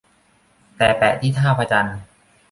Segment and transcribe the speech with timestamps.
[0.77, 1.97] แต่แปะที่ท่าพระจันทร์